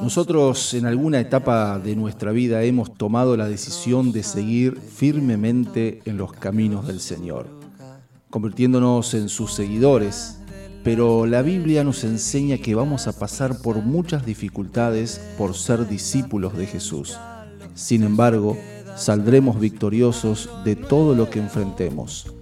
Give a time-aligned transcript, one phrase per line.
[0.00, 6.18] Nosotros en alguna etapa de nuestra vida hemos tomado la decisión de seguir firmemente en
[6.18, 7.46] los caminos del Señor,
[8.28, 10.40] convirtiéndonos en sus seguidores,
[10.82, 16.56] pero la Biblia nos enseña que vamos a pasar por muchas dificultades por ser discípulos
[16.56, 17.18] de Jesús.
[17.74, 18.58] Sin embargo,
[18.96, 22.32] saldremos victoriosos de todo lo que enfrentemos.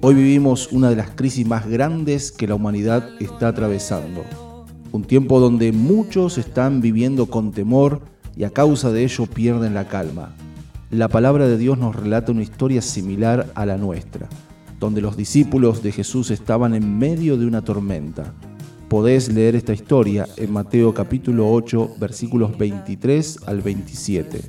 [0.00, 4.49] Hoy vivimos una de las crisis más grandes que la humanidad está atravesando
[4.92, 8.00] un tiempo donde muchos están viviendo con temor
[8.36, 10.34] y a causa de ello pierden la calma.
[10.90, 14.28] La palabra de Dios nos relata una historia similar a la nuestra,
[14.80, 18.34] donde los discípulos de Jesús estaban en medio de una tormenta.
[18.88, 24.40] Podés leer esta historia en Mateo capítulo 8 versículos 23 al 27.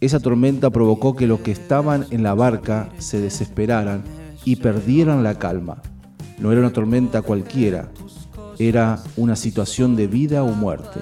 [0.00, 4.02] Esa tormenta provocó que los que estaban en la barca se desesperaran
[4.44, 5.80] y perdieran la calma.
[6.38, 7.90] No era una tormenta cualquiera,
[8.58, 11.00] era una situación de vida o muerte.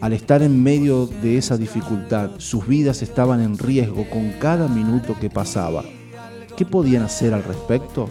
[0.00, 5.14] Al estar en medio de esa dificultad, sus vidas estaban en riesgo con cada minuto
[5.20, 5.84] que pasaba.
[6.56, 8.08] ¿Qué podían hacer al respecto?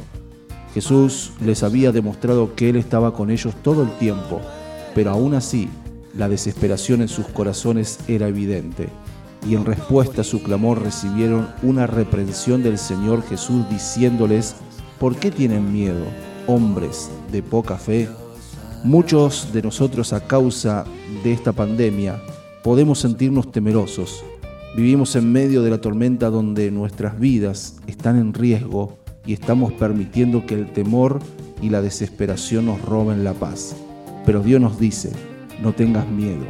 [0.73, 4.39] Jesús les había demostrado que Él estaba con ellos todo el tiempo,
[4.95, 5.69] pero aún así
[6.15, 8.87] la desesperación en sus corazones era evidente,
[9.47, 14.55] y en respuesta a su clamor recibieron una reprensión del Señor Jesús diciéndoles,
[14.99, 16.05] ¿por qué tienen miedo,
[16.47, 18.07] hombres de poca fe?
[18.83, 20.85] Muchos de nosotros a causa
[21.23, 22.19] de esta pandemia
[22.63, 24.25] podemos sentirnos temerosos.
[24.75, 30.47] Vivimos en medio de la tormenta donde nuestras vidas están en riesgo y estamos permitiendo
[30.47, 31.19] que el temor
[31.61, 33.75] y la desesperación nos roben la paz.
[34.25, 35.11] Pero Dios nos dice,
[35.61, 36.45] no tengas miedo.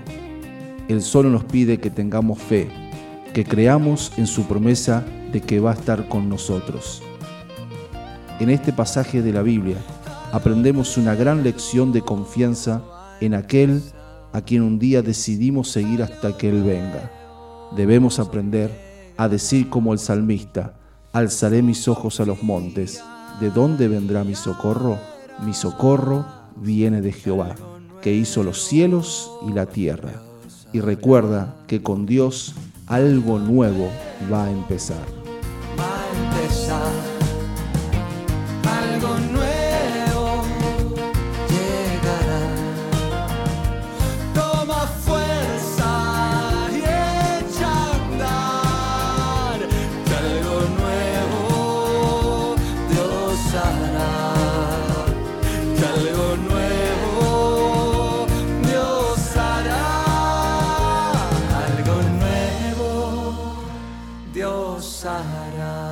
[0.87, 2.69] Él solo nos pide que tengamos fe,
[3.33, 5.03] que creamos en su promesa
[5.33, 7.03] de que va a estar con nosotros.
[8.39, 9.77] En este pasaje de la Biblia
[10.31, 12.81] aprendemos una gran lección de confianza
[13.19, 13.81] en aquel
[14.33, 17.11] a quien un día decidimos seguir hasta que Él venga.
[17.75, 18.71] Debemos aprender
[19.17, 20.75] a decir como el salmista,
[21.13, 23.03] alzaré mis ojos a los montes,
[23.39, 24.97] ¿de dónde vendrá mi socorro?
[25.45, 26.25] Mi socorro
[26.55, 27.55] viene de Jehová,
[28.01, 30.13] que hizo los cielos y la tierra.
[30.73, 32.55] Y recuerda que con Dios
[32.87, 33.89] algo nuevo
[34.31, 35.20] va a empezar.
[64.81, 65.90] Dios hará.